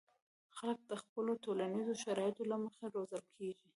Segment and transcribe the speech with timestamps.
[0.57, 3.67] خلک د خپلو ټولنیزو شرایطو له مخې روزل کېږي.